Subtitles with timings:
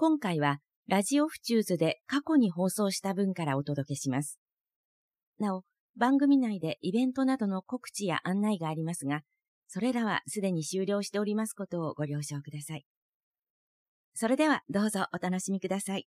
[0.00, 4.38] 今回はラジオフチューズで過去に放送した分からお届けします。
[5.38, 9.20] なお、番組内でイベントなどの告知や案内がありますが、
[9.68, 12.86] それらはすでに終了しておりますことをご了承ください。
[14.14, 16.06] それではどうぞお楽しみください。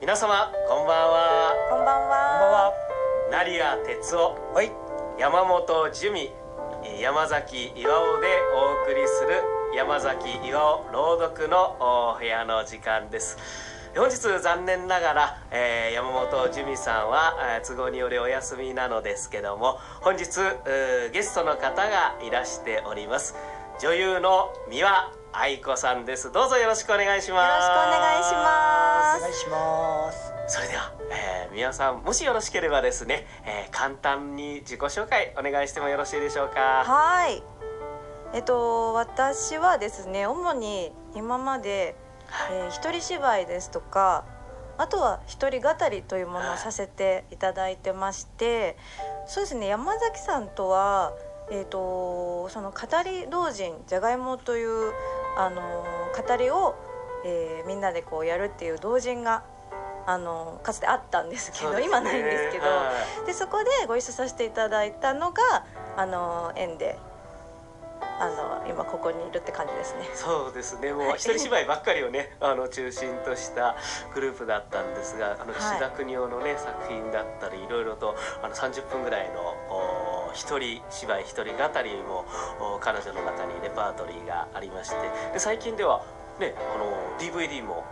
[0.00, 1.52] 皆様こんばんは。
[1.68, 2.72] こんばんは。
[3.30, 4.52] 成谷哲夫。
[4.54, 4.72] はい。
[5.18, 6.32] 山本樹美
[7.02, 9.42] 山崎岩尾でお送りする
[9.76, 11.76] 山崎岩尾朗読の
[12.14, 13.36] お部屋の時間です。
[13.94, 20.24] 本日残念ながら、えー山本樹美さんは、えー都合によりお休みなのですけども本日
[21.12, 23.34] ゲストの方がいらしております。
[23.78, 26.32] 女優の三輪愛子さんです。
[26.32, 27.48] どうぞよろしくお願いします。
[27.48, 29.18] よろしくお願いします。
[29.18, 30.32] お願いします。
[30.48, 36.84] それでは、えー、皆さんもしよろしければですね、えー簡単に自己紹介お願いしてもよろしいでしょうか？
[36.84, 37.42] はい。
[38.32, 41.94] えっと私はですね主に今まで、
[42.50, 44.24] えー一人芝居ですとか
[44.78, 48.76] あとは一人語りというものをさせていただいてまして
[49.26, 51.12] そうですね山崎さんとは、
[51.50, 54.92] えー、とその語り同人「じゃがいも」という、
[55.36, 56.74] あのー語りを、
[57.24, 59.42] えーみんなでこうやるっていう同人が、
[60.06, 61.84] あのーかつてあったんですけどね。
[61.84, 62.64] 今ないんですけど。
[62.66, 62.92] は
[63.22, 63.26] い。
[63.26, 65.64] でそこでご一緒させていただいたのが
[65.96, 66.98] あの縁で
[68.18, 70.08] あの今ここにいるって感じですね。
[70.14, 70.92] そうですね。
[70.92, 71.16] もうはい。
[71.16, 73.76] 一人芝居ばっかりをね あの中心とした
[74.14, 75.54] グループだったんですがあのはい。
[75.54, 79.54] 岸田邦夫のね、作品だったりいろいろとあの30分ぐらいの
[80.34, 82.24] 一人芝居一人語りも
[82.80, 84.96] 彼女の中にレパートリーがありまして
[85.32, 86.04] で最近では
[86.38, 87.84] ねあの DVD も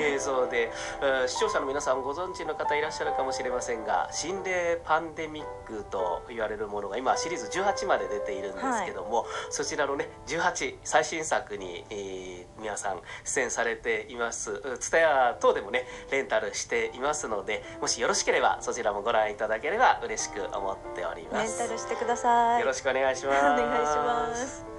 [0.00, 22.60] 映像で、えー視聴者の皆さんご存知の方いらっしゃるかもしれませんが「心霊パンデミック」と言われるものが今シリーズ18まで出ているんですけども、そちらのね18最新作に、えー皆さん出演されていますツタヤ等でもねレンタルしていますのでもしよろしければそちらもご覧いただければ嬉しく思っておりまレンすタルしてください。
[22.60, 24.75] よろしくお願いします お願いします。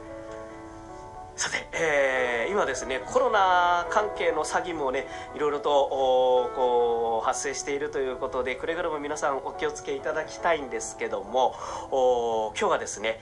[1.37, 5.05] さて、えー今ですねコロナ関係の詐欺もね
[5.35, 11.53] いろいろとおこう発生しているということでくれぐれも皆さんお気をつけいただきたいんですけども
[11.91, 13.19] お今日はですね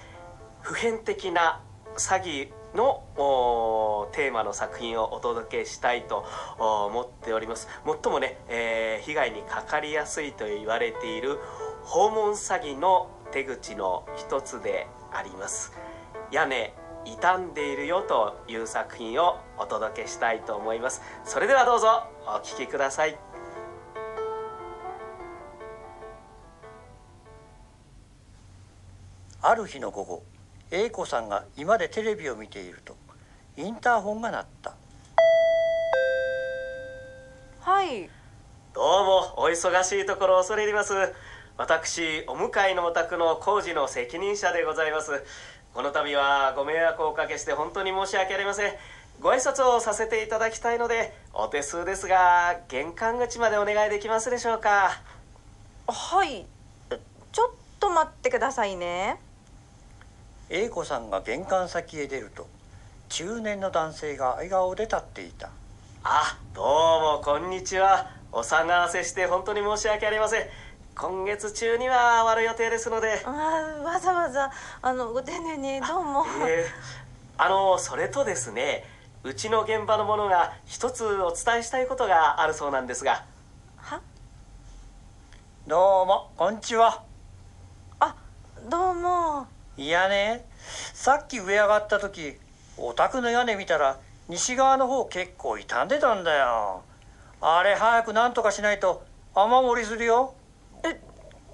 [0.61, 1.61] 普遍的な
[1.97, 6.23] 詐欺のおーテーマの作品をお届けしたいと
[6.57, 7.67] おー思っております。
[7.85, 11.39] 最もね、えー被害にかかりやすいと言われている
[11.83, 15.73] 訪問詐欺の手口の一つであります。
[16.31, 16.73] 屋根
[17.05, 23.17] 傷んでいるよという作品をお届けしたいと思いますそれではどうぞお聴きください
[29.47, 30.23] ある日の午後、
[30.71, 32.97] 英子さんが居間でテレビを見ていると、
[33.55, 34.73] インターホンが鳴った。
[37.59, 38.09] はい。
[38.73, 40.93] どうもお忙しいところ恐れ入ります
[41.57, 45.23] 私お向かいのお宅の工事の責任者でございます
[45.75, 48.71] この度はご迷惑をおかけして本当に申し訳ありません
[49.19, 55.01] ご挨拶をさせていただきたいのでお手数ですが玄関口までお願いできますでしょうか？
[55.85, 56.45] はい。
[57.33, 59.19] ちょっと待ってくださいね。
[60.49, 62.47] 英子さんが玄関先へ出ると、
[63.09, 65.49] 中年の男性が笑顔で立っていた。
[66.05, 66.65] あどう
[67.17, 70.47] もこんにちはお騒がせして本当に申し訳ありません
[70.97, 74.49] 今月中には終わる予定ですのであーわざわざ
[74.81, 76.25] あのご丁寧にどうも。
[76.47, 77.05] えー
[77.37, 78.85] あのそれとですね
[79.23, 83.25] うちの現場のものが一つお伝えしたいことがあるそうなんですが
[83.75, 83.99] は？
[85.67, 87.03] どうも、こんにちは。
[87.99, 88.15] あ
[88.69, 89.47] どうも。
[89.75, 90.45] いやね、
[90.93, 92.37] さっき上上がった時、
[92.77, 93.99] お宅の屋根見たら、
[94.29, 96.83] 西側の方結構傷んでたんだよ。
[97.41, 99.03] あれ早くなんとかしないと
[99.33, 100.35] 雨漏りするよ。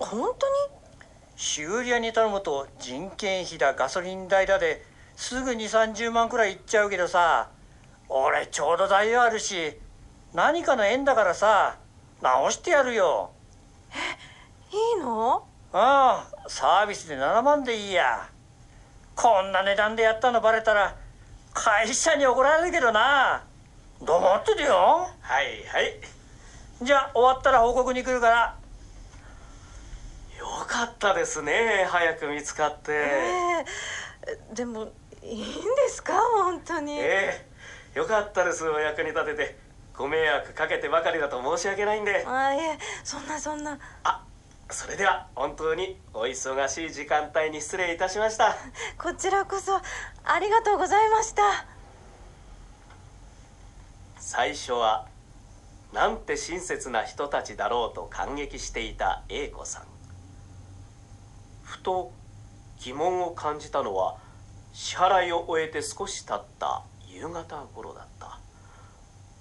[0.01, 0.53] え本当に？
[1.35, 4.83] 修理屋に頼むと人件費だガソリン代だで
[5.15, 7.49] すぐ2 3 0万くらいいっちゃうけどさ
[8.09, 9.79] 俺ちょうど代用あるし
[10.33, 11.77] 何かの縁だからさ
[12.21, 13.31] 直してやるよ。
[14.71, 15.43] いいの？
[15.73, 18.29] ああサービスで7万でいいや。
[19.15, 20.95] こんな値段でやったのバレたら
[21.53, 23.43] 会社に怒られるけどな。
[24.03, 25.07] 黙っててよ？
[25.21, 25.93] はいはい。
[26.81, 28.60] じゃあ終わったら報告に来るからよ
[30.85, 32.91] かったですね早く見つかって。
[32.91, 34.91] えーでも
[35.23, 35.49] いいんで
[35.89, 36.13] すか？
[36.13, 36.97] 本当に？
[36.97, 37.45] え
[37.95, 39.71] えよかったですお役に立てて。
[39.95, 42.25] ご迷惑かけてばかりだと申し訳ないんで。
[42.25, 43.77] あいえそんなそんな。
[44.03, 44.23] あ
[44.69, 48.55] それでは本当にお忙しい時間帯に失礼いたしました。
[48.97, 51.43] こちらこそありがとうございました。
[54.17, 55.07] 最初は
[55.93, 59.83] なんて親切な人たちだろうと感激していた A 子さん
[61.83, 62.11] と
[62.79, 64.17] 疑問を感じたのは
[64.73, 68.39] 支払いを終えて少し経った夕方頃だった。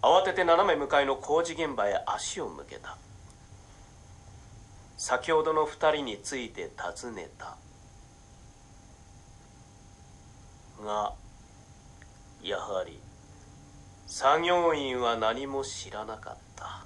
[0.02, 2.96] 慌てて斜め向かいの工事現場へ足を向けた。
[4.96, 7.56] 先ほどの二人について尋ねた。
[10.84, 11.12] が
[12.42, 12.98] やはり
[14.06, 16.84] 作業員は何も知らなかった。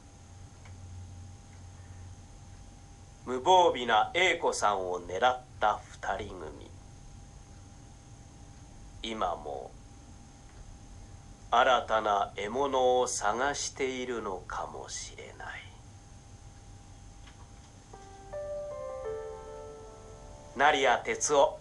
[3.26, 6.71] 無防備な A 子さんを狙った二人組。
[9.03, 9.71] 今も
[11.50, 15.65] 新たな獲物を探しているのかもしれない。
[20.56, 21.59] 成谷哲夫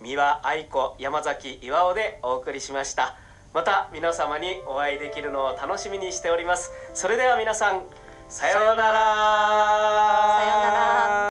[0.00, 3.16] 三輪愛子山崎巌でお送りしました。
[3.54, 6.72] また皆様にお会いできるのを楽しみにしております。
[6.92, 7.82] それでは皆さん
[8.28, 8.92] さようなら。
[8.92, 11.27] さようなら。